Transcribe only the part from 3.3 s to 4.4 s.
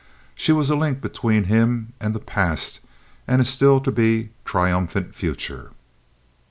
a still to be